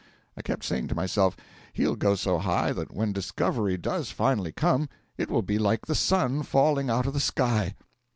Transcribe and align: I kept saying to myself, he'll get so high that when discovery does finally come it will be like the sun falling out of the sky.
I 0.35 0.41
kept 0.41 0.63
saying 0.63 0.87
to 0.87 0.95
myself, 0.95 1.37
he'll 1.73 1.95
get 1.95 2.17
so 2.17 2.39
high 2.39 2.71
that 2.73 2.91
when 2.91 3.13
discovery 3.13 3.77
does 3.77 4.09
finally 4.09 4.51
come 4.51 4.89
it 5.15 5.29
will 5.29 5.43
be 5.43 5.59
like 5.59 5.85
the 5.85 5.93
sun 5.93 6.41
falling 6.41 6.89
out 6.89 7.05
of 7.05 7.13
the 7.13 7.19
sky. 7.19 7.75